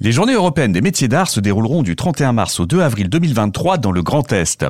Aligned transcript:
Les 0.00 0.12
journées 0.12 0.34
européennes 0.34 0.70
des 0.70 0.80
métiers 0.80 1.08
d'art 1.08 1.28
se 1.28 1.40
dérouleront 1.40 1.82
du 1.82 1.96
31 1.96 2.32
mars 2.32 2.60
au 2.60 2.66
2 2.66 2.82
avril 2.82 3.08
2023 3.08 3.78
dans 3.78 3.90
le 3.90 4.00
Grand 4.00 4.32
Est. 4.32 4.64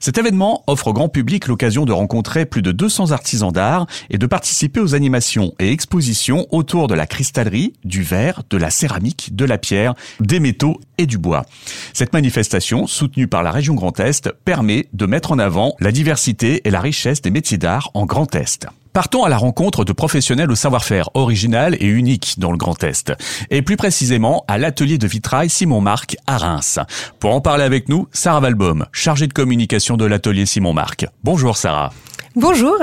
Cet 0.00 0.16
événement 0.16 0.64
offre 0.66 0.86
au 0.86 0.92
grand 0.94 1.10
public 1.10 1.48
l'occasion 1.48 1.84
de 1.84 1.92
rencontrer 1.92 2.46
plus 2.46 2.62
de 2.62 2.72
200 2.72 3.10
artisans 3.10 3.52
d'art 3.52 3.86
et 4.08 4.16
de 4.16 4.26
participer 4.26 4.80
aux 4.80 4.94
animations 4.94 5.52
et 5.58 5.70
expositions 5.70 6.46
autour 6.50 6.88
de 6.88 6.94
la 6.94 7.06
cristallerie, 7.06 7.74
du 7.84 8.02
verre, 8.02 8.42
de 8.48 8.56
la 8.56 8.70
céramique, 8.70 9.36
de 9.36 9.44
la 9.44 9.58
pierre, 9.58 9.94
des 10.18 10.40
métaux 10.40 10.80
et 10.96 11.04
du 11.04 11.18
bois. 11.18 11.44
Cette 11.92 12.14
manifestation, 12.14 12.86
soutenue 12.86 13.28
par 13.28 13.42
la 13.42 13.50
région 13.50 13.74
Grand 13.74 14.00
Est, 14.00 14.32
permet 14.46 14.86
de 14.94 15.04
mettre 15.04 15.32
en 15.32 15.38
avant 15.38 15.74
la 15.80 15.92
diversité 15.92 16.62
et 16.64 16.70
la 16.70 16.80
richesse 16.80 17.20
des 17.20 17.30
métiers 17.30 17.58
d'art 17.58 17.90
en 17.92 18.06
Grand 18.06 18.34
Est. 18.34 18.66
Partons 18.92 19.22
à 19.22 19.28
la 19.28 19.36
rencontre 19.36 19.84
de 19.84 19.92
professionnels 19.92 20.50
au 20.50 20.56
savoir-faire 20.56 21.10
original 21.14 21.76
et 21.78 21.86
unique 21.86 22.34
dans 22.38 22.50
le 22.50 22.56
Grand 22.56 22.82
Est, 22.82 23.12
et 23.50 23.62
plus 23.62 23.76
précisément 23.76 24.44
à 24.48 24.58
l'atelier 24.58 24.98
de 24.98 25.06
vitrail 25.06 25.48
Simon 25.48 25.80
Marc 25.80 26.16
à 26.26 26.38
Reims. 26.38 26.80
Pour 27.20 27.32
en 27.32 27.40
parler 27.40 27.62
avec 27.62 27.88
nous, 27.88 28.08
Sarah 28.10 28.40
Valbaum, 28.40 28.86
chargée 28.90 29.28
de 29.28 29.32
communication 29.32 29.96
de 29.96 30.04
l'atelier 30.06 30.44
Simon 30.44 30.72
Marc. 30.72 31.06
Bonjour 31.22 31.56
Sarah. 31.56 31.92
Bonjour. 32.36 32.76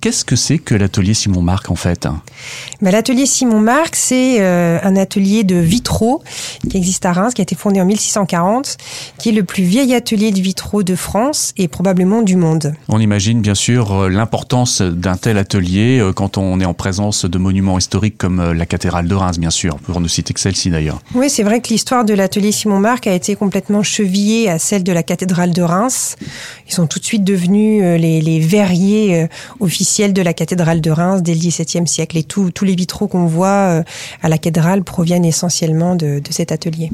Qu'est-ce 0.00 0.24
que 0.24 0.36
c'est 0.36 0.56
que 0.56 0.74
l'atelier 0.74 1.12
Simon 1.12 1.42
Marc 1.42 1.70
en 1.70 1.74
fait? 1.74 2.08
Bah, 2.80 2.90
L'atelier 2.90 3.26
Simon 3.26 3.60
Marc, 3.60 3.94
c'est 3.94 4.40
euh, 4.40 4.78
un 4.82 4.96
atelier 4.96 5.44
de 5.44 5.56
vitraux 5.56 6.22
qui 6.70 6.78
existe 6.78 7.04
à 7.04 7.12
Reims, 7.12 7.34
qui 7.34 7.42
a 7.42 7.44
été 7.44 7.54
fondé 7.54 7.78
en 7.78 7.84
1640, 7.84 8.78
qui 9.18 9.28
est 9.28 9.32
le 9.32 9.44
plus 9.44 9.64
vieil 9.64 9.94
atelier 9.94 10.30
de 10.30 10.40
vitraux 10.40 10.82
de 10.82 10.94
France 10.94 11.52
et 11.58 11.68
probablement 11.68 12.22
du 12.22 12.36
monde. 12.36 12.72
On 12.88 12.98
imagine 12.98 13.42
bien 13.42 13.54
sûr 13.54 13.92
euh, 13.92 14.08
l'importance 14.08 14.80
d'un 14.80 15.18
tel 15.18 15.36
atelier 15.36 15.98
euh, 16.00 16.14
quand 16.14 16.38
on 16.38 16.58
est 16.58 16.64
en 16.64 16.72
présence 16.74 17.26
de 17.26 17.36
monuments 17.36 17.76
historiques 17.76 18.16
comme 18.16 18.52
la 18.52 18.64
cathédrale 18.64 19.08
de 19.08 19.14
Reims, 19.14 19.38
bien 19.38 19.50
sûr, 19.50 19.76
pour 19.76 20.00
ne 20.00 20.08
citer 20.08 20.32
que 20.32 20.40
celle-ci 20.40 20.70
d'ailleurs. 20.70 21.00
Oui, 21.14 21.28
c'est 21.28 21.42
vrai 21.42 21.60
que 21.60 21.68
l'histoire 21.68 22.06
de 22.06 22.14
l'atelier 22.14 22.50
Simon 22.50 22.80
Marc 22.80 23.06
a 23.06 23.12
été 23.12 23.36
complètement 23.36 23.82
chevillée 23.82 24.48
à 24.48 24.58
celle 24.58 24.84
de 24.84 24.92
la 24.92 25.02
cathédrale 25.02 25.52
de 25.52 25.60
Reims. 25.60 26.16
Ils 26.66 26.72
sont 26.72 26.86
tout 26.86 26.98
de 26.98 27.04
suite 27.04 27.24
devenus 27.24 27.82
les, 28.00 28.22
les 28.22 28.40
verriers 28.40 28.85
euh, 28.94 29.26
officiel 29.60 30.12
de 30.12 30.22
la 30.22 30.32
cathédrale 30.32 30.80
de 30.80 30.90
Reims 30.90 31.22
dès 31.22 31.34
le 31.34 31.40
XVIIe 31.40 31.86
siècle. 31.86 32.16
Et 32.16 32.22
tous 32.22 32.52
les 32.62 32.74
vitraux 32.74 33.08
qu'on 33.08 33.26
voit 33.26 33.48
euh, 33.48 33.82
à 34.22 34.28
la 34.28 34.38
cathédrale 34.38 34.84
proviennent 34.84 35.24
essentiellement 35.24 35.94
de, 35.94 36.20
cet 36.30 36.52
atelier. 36.52 36.90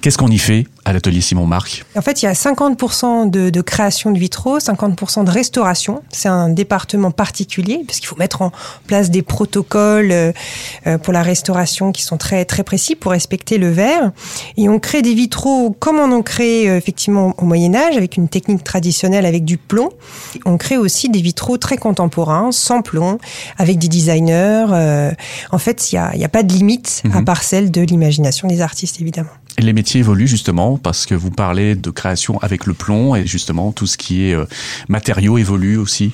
Qu'est-ce 0.00 0.18
qu'on 0.18 0.28
y 0.28 0.38
fait 0.38 0.66
à 0.84 0.92
l'atelier 0.92 1.20
Simon 1.20 1.46
Marc 1.46 1.84
En 1.96 2.02
fait, 2.02 2.22
il 2.22 2.26
y 2.26 2.28
a 2.28 2.32
50% 2.32 3.30
de, 3.30 3.60
création 3.60 4.10
de 4.10 4.18
vitraux, 4.18 4.58
50% 4.58 5.24
de 5.24 5.30
restauration. 5.30 6.02
C'est 6.10 6.28
un 6.28 6.48
département 6.48 7.10
particulier 7.10 7.82
parce 7.86 7.98
qu'il 7.98 8.08
faut 8.08 8.16
mettre 8.16 8.42
en 8.42 8.52
place 8.86 9.10
des 9.10 9.22
protocoles 9.22 10.12
euh, 10.12 10.32
pour 11.02 11.12
la 11.12 11.22
restauration 11.22 11.92
qui 11.92 12.02
sont 12.02 12.16
très 12.16 12.44
très 12.44 12.62
précis 12.64 12.94
pour 12.94 13.12
respecter 13.12 13.58
le 13.58 13.70
verre. 13.70 14.12
Et 14.56 14.68
on 14.68 14.78
crée 14.78 15.02
des 15.02 15.14
vitraux 15.14 15.74
comme 15.78 15.98
on 15.98 16.12
en 16.12 16.22
crée 16.22 16.64
effectivement 16.64 17.34
au 17.38 17.44
Moyen 17.44 17.74
Âge 17.74 17.96
avec 17.96 18.16
une 18.16 18.28
technique 18.28 18.64
traditionnelle 18.64 19.26
avec 19.26 19.44
du 19.44 19.58
plomb. 19.58 19.90
On 20.44 20.56
crée 20.56 20.76
aussi 20.76 21.08
des 21.08 21.15
des 21.16 21.22
vitraux 21.22 21.56
très 21.56 21.76
contemporains, 21.76 22.52
sans 22.52 22.82
plomb, 22.82 23.18
avec 23.56 23.78
des 23.78 23.88
designers. 23.88 24.66
Euh, 24.70 25.10
en 25.50 25.58
fait, 25.58 25.92
il 25.92 25.96
n'y 25.96 26.24
a, 26.24 26.26
a, 26.26 26.28
pas 26.28 26.42
de 26.42 26.52
limite 26.52 27.02
à 27.12 27.18
mhm. 27.20 27.24
part 27.24 27.42
celle 27.42 27.70
de 27.70 27.80
l'imagination 27.80 28.48
des 28.48 28.60
artistes, 28.60 29.00
évidemment. 29.00 29.30
Et 29.58 29.62
les 29.62 29.72
métiers 29.72 30.00
évoluent 30.00 30.28
justement 30.28 30.76
parce 30.76 31.06
que 31.06 31.14
vous 31.14 31.30
parlez 31.30 31.74
de 31.74 31.90
création 31.90 32.38
avec 32.40 32.66
le 32.66 32.74
plomb 32.74 33.14
et 33.14 33.26
justement 33.26 33.72
tout 33.72 33.86
ce 33.86 33.96
qui 33.96 34.28
est 34.28 34.34
euh, 34.34 34.44
matériaux 34.88 35.38
évolue 35.38 35.78
aussi. 35.78 36.12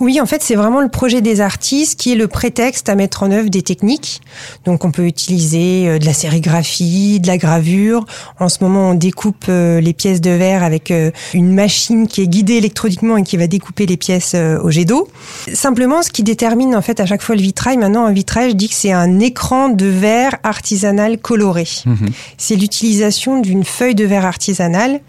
Oui, 0.00 0.20
en 0.20 0.26
fait, 0.26 0.42
c'est 0.42 0.54
vraiment 0.54 0.80
le 0.80 0.88
projet 0.88 1.20
des 1.20 1.40
artistes 1.40 1.98
qui 1.98 2.12
est 2.12 2.16
le 2.16 2.28
prétexte 2.28 2.88
à 2.88 2.94
mettre 2.94 3.22
en 3.22 3.30
œuvre 3.30 3.48
des 3.48 3.62
techniques. 3.62 4.20
Donc, 4.64 4.84
on 4.84 4.90
peut 4.90 5.06
utiliser 5.06 5.88
euh, 5.88 5.98
de 5.98 6.06
la 6.06 6.12
sérigraphie, 6.12 7.20
de 7.20 7.26
la 7.26 7.38
gravure. 7.38 8.06
En 8.38 8.48
ce 8.48 8.58
moment, 8.62 8.90
on 8.90 8.94
découpe 8.94 9.46
euh, 9.48 9.80
les 9.80 9.92
pièces 9.92 10.20
de 10.20 10.30
verre 10.30 10.62
avec 10.62 10.90
euh, 10.90 11.10
une 11.34 11.52
machine 11.52 12.06
qui 12.06 12.22
est 12.22 12.28
guidée 12.28 12.54
électroniquement 12.54 13.16
et 13.16 13.22
qui 13.22 13.36
va 13.36 13.46
découper 13.46 13.86
les 13.86 13.96
pièces 13.96 14.34
au 14.34 14.70
jet 14.70 14.84
d'eau. 14.84 15.08
Simplement, 15.52 16.02
ce 16.02 16.10
qui 16.10 16.22
détermine 16.22 16.74
en 16.74 16.82
fait 16.82 17.00
à 17.00 17.06
chaque 17.06 17.22
fois 17.22 17.34
le 17.34 17.42
vitrail, 17.42 17.76
maintenant 17.76 18.04
un 18.04 18.12
vitrail, 18.12 18.50
je 18.50 18.56
dis 18.56 18.68
que 18.68 18.74
c'est 18.74 18.92
un 18.92 19.20
écran 19.20 19.68
de 19.68 19.86
verre 19.86 20.36
artisanal 20.42 21.18
coloré. 21.18 21.66
Mhm. 21.86 22.08
C'est 22.38 22.56
l'utilisation 22.56 23.40
d'une 23.40 23.64
feuille 23.64 23.94
de 23.94 24.04
verre 24.04 24.24
artisanale 24.24 25.00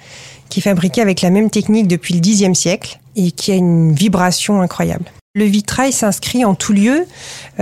qui 0.49 0.59
est 0.59 0.63
fabriquée 0.63 1.01
avec 1.01 1.21
la 1.21 1.29
même 1.29 1.49
technique 1.49 1.87
depuis 1.87 2.13
le 2.13 2.19
Xe 2.19 2.57
siècle 2.57 2.99
et 3.15 3.31
qui 3.31 3.51
a 3.51 3.55
une 3.55 3.93
vibration 3.93 4.61
incroyable. 4.61 5.05
Le 5.33 5.45
vitrail 5.45 5.93
s'inscrit 5.93 6.43
en 6.43 6.55
tout 6.55 6.73
lieu. 6.73 7.05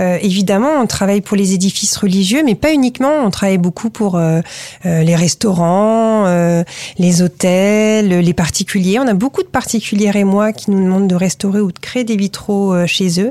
Euh, 0.00 0.18
évidemment, 0.22 0.80
on 0.82 0.86
travaille 0.88 1.20
pour 1.20 1.36
les 1.36 1.54
édifices 1.54 1.96
religieux, 1.96 2.42
mais 2.44 2.56
pas 2.56 2.72
uniquement. 2.72 3.12
On 3.24 3.30
travaille 3.30 3.58
beaucoup 3.58 3.90
pour 3.90 4.16
euh, 4.16 4.40
euh, 4.86 5.04
les 5.04 5.14
restaurants, 5.14 6.26
les 6.98 7.22
hôtels, 7.22 8.08
les 8.08 8.34
particuliers. 8.34 8.98
On 8.98 9.06
a 9.06 9.14
beaucoup 9.14 9.44
de 9.44 9.48
particuliers 9.48 10.10
et 10.16 10.24
moi 10.24 10.52
qui 10.52 10.72
nous 10.72 10.82
demandent 10.82 11.06
de 11.06 11.14
restaurer 11.14 11.60
ou 11.60 11.70
de 11.70 11.78
créer 11.78 12.02
des 12.02 12.16
vitraux 12.16 12.74
chez 12.88 13.20
eux. 13.20 13.30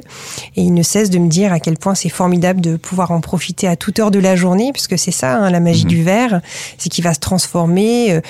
Et 0.56 0.62
ils 0.62 0.74
ne 0.74 0.84
cessent 0.84 1.10
de 1.10 1.20
me 1.20 1.28
dire 1.28 1.52
à 1.52 1.60
quel 1.60 1.78
point 1.78 1.94
c'est 1.94 2.08
formidable 2.08 2.62
de 2.62 2.78
pouvoir 2.78 3.12
en 3.12 3.20
profiter 3.20 3.68
à 3.68 3.76
toute 3.76 4.00
heure 4.00 4.10
de 4.10 4.20
la 4.20 4.38
journée, 4.38 4.72
puisque 4.72 4.98
c'est 4.98 5.12
ça, 5.12 5.36
hein, 5.36 5.50
la 5.50 5.60
magie 5.60 5.84
mhm. 5.84 5.90
du 5.90 6.02
verre, 6.02 6.42
c'est 6.78 6.88
qu'il 6.88 7.04
va 7.04 7.14
se 7.14 7.20
transformer, 7.20 8.22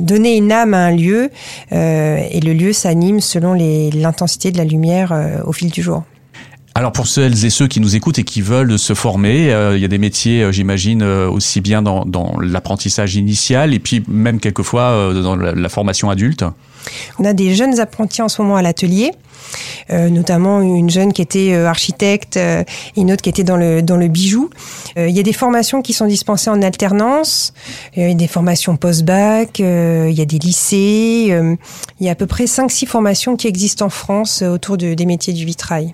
donner 0.00 0.36
une 0.36 0.52
âme 0.52 0.74
à 0.74 0.84
un 0.84 0.90
lieu, 0.90 1.30
et 1.70 2.40
le 2.40 2.52
lieu 2.52 2.74
s'anime 2.74 3.20
selon 3.20 3.54
l'intensité 3.54 4.52
de 4.52 4.58
la 4.58 4.64
lumière 4.64 5.14
euh, 5.29 5.29
au 5.44 5.52
fil 5.52 5.70
du 5.70 5.82
jour. 5.82 6.04
Alors 6.74 6.92
pour 6.92 7.06
celles 7.06 7.44
et 7.44 7.50
ceux 7.50 7.66
qui 7.66 7.80
nous 7.80 7.96
écoutent 7.96 8.18
et 8.18 8.24
qui 8.24 8.40
veulent 8.40 8.78
se 8.78 8.94
former, 8.94 9.52
euh, 9.52 9.76
il 9.76 9.82
y 9.82 9.84
a 9.84 9.88
des 9.88 9.98
métiers, 9.98 10.42
euh, 10.42 10.52
j'imagine, 10.52 11.02
aussi 11.02 11.60
bien 11.60 11.82
dans, 11.82 12.36
l'apprentissage 12.40 13.16
initial 13.16 13.74
et 13.74 13.78
puis 13.78 14.02
même 14.08 14.40
quelquefois 14.40 15.12
dans 15.14 15.36
la 15.36 15.68
formation 15.68 16.10
adulte. 16.10 16.44
On 17.18 17.24
a 17.24 17.32
des 17.32 17.54
jeunes 17.54 17.78
apprentis 17.80 18.22
en 18.22 18.28
ce 18.28 18.40
moment 18.40 18.56
à 18.56 18.62
l'atelier 18.62 19.12
euh, 19.90 20.08
notamment 20.08 20.60
une 20.60 20.90
jeune 20.90 21.12
qui 21.12 21.20
était 21.22 21.52
euh, 21.52 21.66
architecte 21.66 22.36
euh, 22.36 22.62
et 22.96 23.00
une 23.00 23.10
autre 23.12 23.22
qui 23.22 23.28
était 23.28 23.42
dans 23.42 23.56
le, 23.56 24.08
bijou. 24.08 24.50
Il 24.96 25.10
y 25.10 25.20
a 25.20 25.22
des 25.22 25.32
formations 25.32 25.82
qui 25.82 25.92
sont 25.92 26.06
dispensées 26.06 26.50
en 26.50 26.62
alternance, 26.62 27.52
il 27.96 28.08
y 28.08 28.10
a 28.10 28.14
des 28.14 28.26
formations 28.26 28.76
post-bac, 28.76 29.58
il 29.60 30.12
y 30.12 30.20
a 30.20 30.24
des 30.24 30.38
lycées, 30.38 31.32
il 32.00 32.06
y 32.06 32.08
a 32.08 32.12
à 32.12 32.14
peu 32.14 32.26
près 32.26 32.44
5-6 32.44 32.86
formations 32.86 33.36
qui 33.36 33.46
existent 33.46 33.86
en 33.86 33.90
France 33.90 34.42
autour 34.42 34.76
de, 34.76 34.94
des 34.94 35.06
métiers 35.06 35.32
du 35.32 35.44
vitrail. 35.44 35.92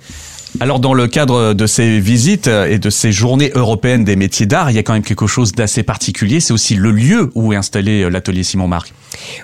Alors 0.58 0.80
dans 0.80 0.94
le 0.94 1.06
cadre 1.06 1.52
de 1.52 1.66
ces 1.66 2.00
visites 2.00 2.46
et 2.46 2.78
de 2.78 2.90
ces 2.90 3.12
journées 3.12 3.50
européennes 3.54 4.04
des 4.04 4.16
métiers 4.16 4.46
d'art, 4.46 4.70
il 4.70 4.74
y 4.74 4.78
a 4.78 4.82
quand 4.82 4.94
même 4.94 5.02
quelque 5.02 5.26
chose 5.26 5.52
d'assez 5.52 5.82
particulier. 5.82 6.40
C'est 6.40 6.54
aussi 6.54 6.76
le 6.76 6.92
lieu 6.92 7.30
où 7.34 7.52
est 7.52 7.56
installé 7.56 8.08
l'atelier 8.08 8.42
Simon 8.42 8.68
Marc. 8.68 8.94